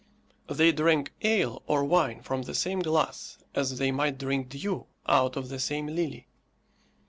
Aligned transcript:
They 0.49 0.71
drank 0.71 1.13
ale 1.21 1.61
or 1.67 1.83
wine 1.83 2.23
from 2.23 2.41
the 2.41 2.55
same 2.55 2.79
glass, 2.79 3.37
as 3.53 3.77
they 3.77 3.91
might 3.91 4.17
drink 4.17 4.49
dew 4.49 4.87
out 5.05 5.35
of 5.37 5.49
the 5.49 5.59
same 5.59 5.85
lily. 5.85 6.27